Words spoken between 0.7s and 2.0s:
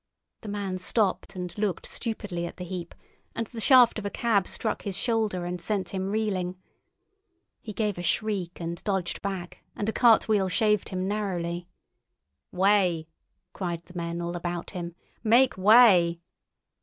stopped and looked